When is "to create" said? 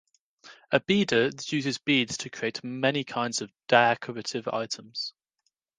2.17-2.63